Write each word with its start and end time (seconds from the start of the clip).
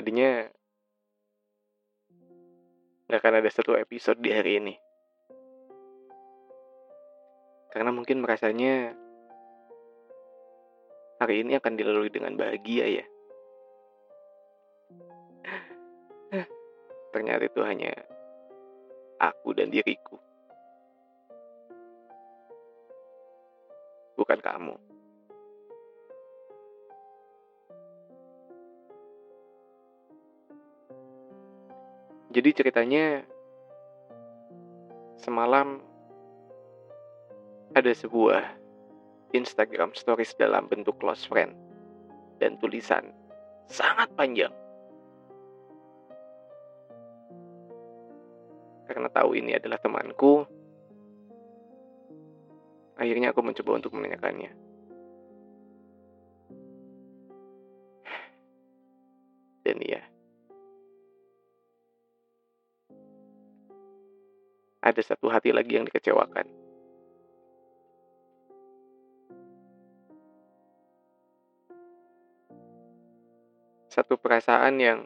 Tadinya 0.00 0.48
nggak 3.04 3.20
akan 3.20 3.36
ada 3.36 3.52
satu 3.52 3.76
episode 3.76 4.16
di 4.16 4.32
hari 4.32 4.56
ini. 4.56 4.72
Karena 7.68 7.92
mungkin 7.92 8.24
merasanya 8.24 8.96
hari 11.20 11.44
ini 11.44 11.52
akan 11.60 11.76
dilalui 11.76 12.08
dengan 12.08 12.32
bahagia 12.32 13.04
ya. 13.04 13.04
Ternyata 17.12 17.44
itu 17.44 17.60
hanya 17.60 17.92
aku 19.20 19.52
dan 19.52 19.68
diriku. 19.68 20.16
Bukan 24.16 24.40
kamu. 24.40 24.89
Jadi 32.30 32.50
ceritanya 32.54 33.26
semalam 35.18 35.82
ada 37.74 37.90
sebuah 37.90 38.46
Instagram 39.34 39.94
stories 39.98 40.38
dalam 40.38 40.70
bentuk 40.70 40.94
close 41.02 41.26
friend 41.26 41.50
dan 42.38 42.54
tulisan 42.62 43.10
sangat 43.66 44.10
panjang. 44.14 44.54
Karena 48.86 49.10
tahu 49.10 49.38
ini 49.38 49.54
adalah 49.54 49.78
temanku, 49.82 50.46
akhirnya 52.94 53.34
aku 53.34 53.42
mencoba 53.42 53.78
untuk 53.78 53.94
menanyakannya. 53.98 54.69
Ada 64.90 65.02
satu 65.06 65.30
hati 65.30 65.54
lagi 65.54 65.78
yang 65.78 65.86
dikecewakan. 65.86 66.46
Satu 73.90 74.14
perasaan 74.18 74.74
yang 74.78 74.98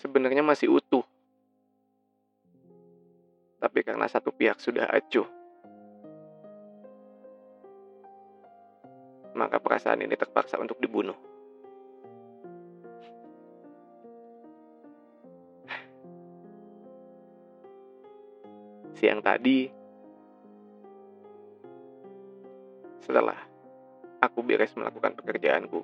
sebenarnya 0.00 0.44
masih 0.44 0.72
utuh. 0.72 1.04
Tapi 3.60 3.80
karena 3.80 4.04
satu 4.04 4.28
pihak 4.28 4.60
sudah 4.60 4.84
acuh, 4.92 5.24
maka 9.32 9.56
perasaan 9.56 10.04
ini 10.04 10.12
terpaksa 10.20 10.60
untuk 10.60 10.76
dibunuh. 10.76 11.33
Siang 18.94 19.18
tadi, 19.26 19.66
setelah 23.02 23.34
aku 24.22 24.38
beres 24.46 24.70
melakukan 24.78 25.18
pekerjaanku, 25.18 25.82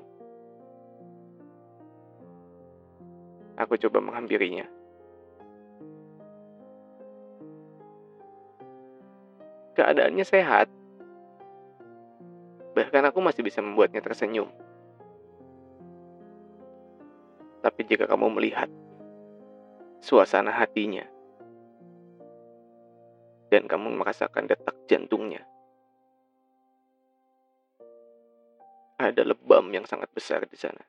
aku 3.59 3.75
coba 3.83 3.99
menghampirinya. 3.99 4.71
Keadaannya 9.75 10.23
sehat, 10.23 10.71
bahkan 12.79 13.03
aku 13.11 13.19
masih 13.19 13.43
bisa 13.43 13.59
membuatnya 13.59 13.99
tersenyum. 13.99 14.47
Tapi 17.59 17.81
jika 17.91 18.07
kamu 18.07 18.39
melihat 18.39 18.71
suasana 19.99 20.55
hatinya, 20.55 21.10
dan 23.51 23.67
kamu 23.67 23.99
merasakan 23.99 24.47
detak 24.47 24.79
jantungnya. 24.87 25.43
Ada 28.97 29.27
lebam 29.27 29.75
yang 29.75 29.83
sangat 29.85 30.07
besar 30.15 30.47
di 30.47 30.55
sana. 30.55 30.85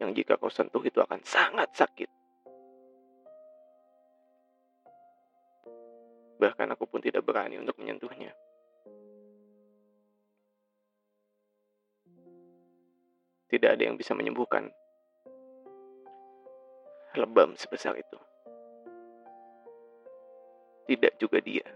Yang 0.00 0.10
jika 0.22 0.40
kau 0.40 0.48
sentuh 0.48 0.80
itu 0.80 0.96
akan 1.04 1.20
sangat 1.20 1.68
sakit. 1.76 2.08
Bahkan 6.36 6.68
aku 6.72 6.84
pun 6.88 7.00
tidak 7.00 7.24
berani 7.24 7.60
untuk 7.60 7.76
menyentuhnya. 7.76 8.32
Tidak 13.46 13.70
ada 13.72 13.82
yang 13.82 13.96
bisa 13.96 14.12
menyembuhkan 14.12 14.68
lebam 17.16 17.56
sebesar 17.56 17.96
itu 17.96 18.20
tidak 20.86 21.18
juga 21.18 21.42
dia. 21.42 21.66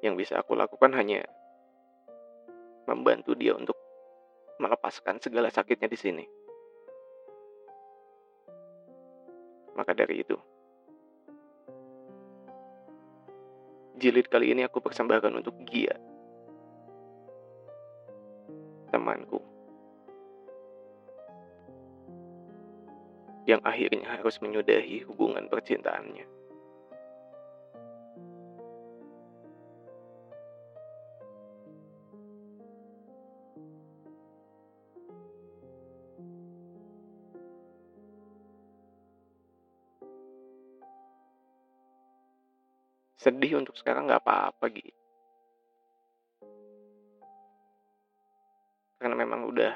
Yang 0.00 0.14
bisa 0.24 0.34
aku 0.40 0.56
lakukan 0.56 0.94
hanya 0.96 1.26
membantu 2.88 3.36
dia 3.36 3.52
untuk 3.52 3.76
melepaskan 4.58 5.20
segala 5.20 5.52
sakitnya 5.52 5.86
di 5.86 5.98
sini. 5.98 6.24
Maka 9.76 9.94
dari 9.94 10.26
itu, 10.26 10.34
jilid 13.94 14.26
kali 14.26 14.50
ini 14.50 14.66
aku 14.66 14.82
persembahkan 14.82 15.38
untuk 15.38 15.54
Gia, 15.70 15.94
temanku. 18.90 19.47
Yang 23.48 23.64
akhirnya 23.64 24.04
harus 24.20 24.36
menyudahi 24.44 25.08
hubungan 25.08 25.48
percintaannya. 25.48 26.28
Sedih 43.16 43.56
untuk 43.56 43.74
sekarang 43.80 44.12
nggak 44.12 44.20
apa-apa 44.28 44.68
gitu. 44.76 44.92
Karena 49.00 49.16
memang 49.16 49.48
udah 49.48 49.72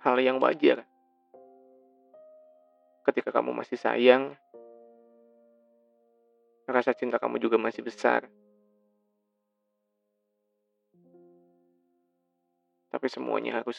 hal 0.00 0.16
yang 0.16 0.40
wajar 0.40 0.89
ketika 3.04 3.32
kamu 3.32 3.56
masih 3.56 3.80
sayang, 3.80 4.36
rasa 6.70 6.94
cinta 6.94 7.18
kamu 7.18 7.40
juga 7.42 7.56
masih 7.58 7.82
besar. 7.82 8.28
Tapi 12.90 13.06
semuanya 13.06 13.62
harus 13.62 13.78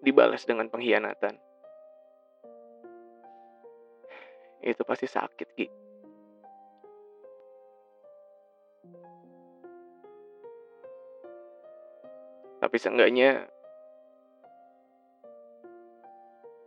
dibalas 0.00 0.44
dengan 0.48 0.68
pengkhianatan. 0.72 1.36
Itu 4.60 4.84
pasti 4.84 5.08
sakit, 5.08 5.48
Ki. 5.56 5.66
Tapi 12.60 12.76
seenggaknya 12.76 13.48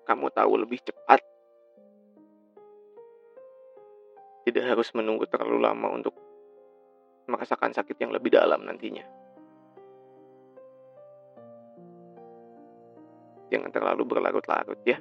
kamu 0.09 0.27
tahu 0.33 0.53
lebih 0.57 0.81
cepat 0.81 1.21
tidak 4.43 4.75
harus 4.75 4.91
menunggu 4.91 5.23
terlalu 5.27 5.63
lama 5.63 5.87
untuk 5.95 6.15
merasakan 7.27 7.71
sakit 7.71 7.95
yang 7.99 8.11
lebih 8.11 8.35
dalam 8.35 8.67
nantinya. 8.67 9.03
Jangan 13.47 13.71
terlalu 13.71 14.03
berlarut-larut 14.03 14.79
ya. 14.83 14.99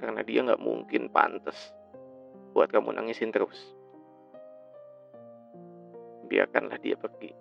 Karena 0.00 0.20
dia 0.24 0.40
nggak 0.44 0.60
mungkin 0.60 1.08
pantas 1.08 1.56
buat 2.52 2.68
kamu 2.68 2.96
nangisin 2.96 3.32
terus. 3.32 3.56
Biarkanlah 6.28 6.76
dia 6.82 6.98
pergi. 6.98 7.32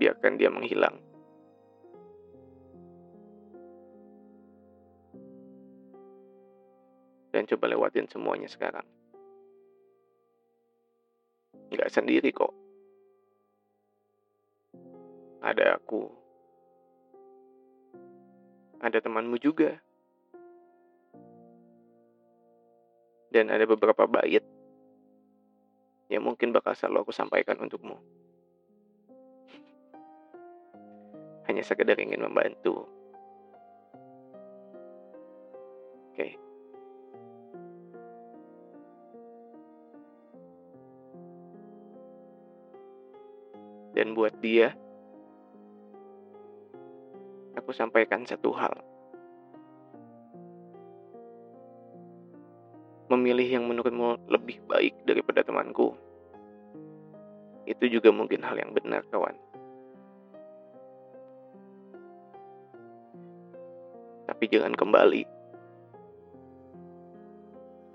Biarkan 0.00 0.40
dia 0.40 0.48
menghilang. 0.48 1.09
Dan 7.40 7.48
coba 7.56 7.72
lewatin 7.72 8.04
semuanya 8.04 8.52
sekarang. 8.52 8.84
Gak 11.72 11.88
sendiri 11.88 12.28
kok. 12.36 12.52
Ada 15.40 15.80
aku. 15.80 16.04
Ada 18.84 19.00
temanmu 19.00 19.40
juga. 19.40 19.72
Dan 23.32 23.48
ada 23.48 23.64
beberapa 23.64 24.04
bait 24.04 24.44
yang 26.12 26.20
mungkin 26.20 26.52
bakal 26.52 26.76
selalu 26.76 27.08
aku 27.08 27.12
sampaikan 27.16 27.56
untukmu. 27.56 27.96
Hanya 31.48 31.64
sekedar 31.64 31.96
ingin 31.96 32.20
membantu. 32.20 32.99
Dan 43.90 44.14
buat 44.14 44.34
dia, 44.38 44.70
aku 47.58 47.74
sampaikan 47.74 48.22
satu 48.22 48.54
hal. 48.54 48.74
Memilih 53.10 53.58
yang 53.58 53.64
menurutmu 53.66 54.30
lebih 54.30 54.62
baik 54.70 54.94
daripada 55.02 55.42
temanku. 55.42 55.98
Itu 57.66 57.90
juga 57.90 58.14
mungkin 58.14 58.46
hal 58.46 58.54
yang 58.58 58.70
benar, 58.70 59.02
kawan. 59.10 59.34
Tapi 64.30 64.44
jangan 64.46 64.78
kembali. 64.78 65.26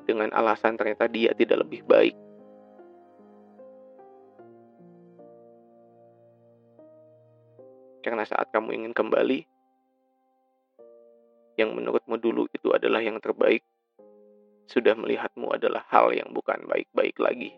Dengan 0.06 0.30
alasan 0.36 0.76
ternyata 0.76 1.08
dia 1.08 1.32
tidak 1.32 1.64
lebih 1.64 1.82
baik. 1.88 2.25
Karena 8.06 8.22
saat 8.22 8.54
kamu 8.54 8.70
ingin 8.78 8.94
kembali, 8.94 9.42
yang 11.58 11.74
menurutmu 11.74 12.22
dulu 12.22 12.46
itu 12.54 12.70
adalah 12.70 13.02
yang 13.02 13.18
terbaik, 13.18 13.66
sudah 14.70 14.94
melihatmu 14.94 15.50
adalah 15.50 15.82
hal 15.90 16.14
yang 16.14 16.30
bukan 16.30 16.70
baik-baik 16.70 17.18
lagi. 17.18 17.58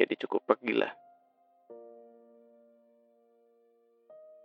Jadi 0.00 0.16
cukup 0.24 0.40
pergilah. 0.48 0.96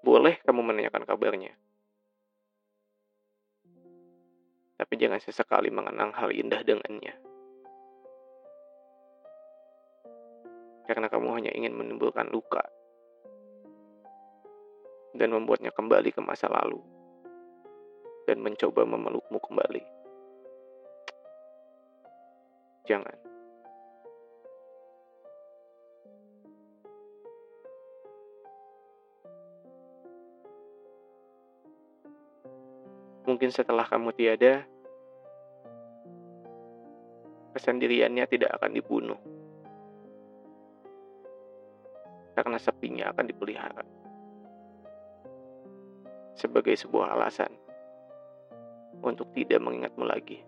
Boleh 0.04 0.44
kamu 0.44 0.60
menanyakan 0.60 1.08
kabarnya. 1.08 1.56
Tapi 4.76 4.94
jangan 5.00 5.24
sesekali 5.24 5.72
mengenang 5.72 6.12
hal 6.20 6.36
indah 6.36 6.60
dengannya. 6.68 7.31
Karena 10.92 11.08
kamu 11.08 11.28
hanya 11.40 11.52
ingin 11.56 11.72
menimbulkan 11.72 12.28
luka 12.28 12.62
dan 15.16 15.32
membuatnya 15.32 15.72
kembali 15.72 16.12
ke 16.12 16.22
masa 16.24 16.48
lalu 16.48 16.80
dan 18.28 18.40
mencoba 18.40 18.88
memelukmu 18.88 19.40
kembali. 19.44 19.84
Jangan. 22.88 23.18
Mungkin 33.22 33.48
setelah 33.54 33.88
kamu 33.88 34.12
tiada, 34.12 34.68
kesendiriannya 37.56 38.28
tidak 38.28 38.60
akan 38.60 38.76
dibunuh 38.76 39.41
karena 42.42 42.58
sepinya 42.58 43.06
akan 43.14 43.26
dipelihara. 43.30 43.86
Sebagai 46.34 46.74
sebuah 46.74 47.14
alasan 47.14 47.54
untuk 49.06 49.30
tidak 49.38 49.62
mengingatmu 49.62 50.06
lagi. 50.06 50.42